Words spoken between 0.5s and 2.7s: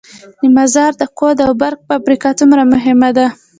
مزار د کود او برق فابریکه څومره